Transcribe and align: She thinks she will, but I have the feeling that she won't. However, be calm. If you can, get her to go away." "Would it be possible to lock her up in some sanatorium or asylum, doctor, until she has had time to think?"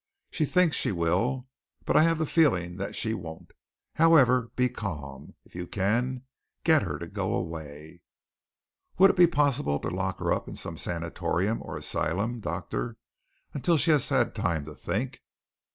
She 0.31 0.45
thinks 0.45 0.75
she 0.75 0.91
will, 0.91 1.47
but 1.85 1.95
I 1.95 2.01
have 2.01 2.17
the 2.17 2.25
feeling 2.25 2.77
that 2.77 2.95
she 2.95 3.13
won't. 3.13 3.51
However, 3.93 4.49
be 4.55 4.67
calm. 4.67 5.35
If 5.45 5.53
you 5.53 5.67
can, 5.67 6.23
get 6.63 6.81
her 6.81 6.97
to 6.97 7.05
go 7.05 7.35
away." 7.35 8.01
"Would 8.97 9.11
it 9.11 9.15
be 9.15 9.27
possible 9.27 9.77
to 9.77 9.91
lock 9.91 10.17
her 10.17 10.33
up 10.33 10.47
in 10.47 10.55
some 10.55 10.79
sanatorium 10.79 11.61
or 11.61 11.77
asylum, 11.77 12.39
doctor, 12.39 12.97
until 13.53 13.77
she 13.77 13.91
has 13.91 14.09
had 14.09 14.33
time 14.33 14.65
to 14.65 14.73
think?" 14.73 15.21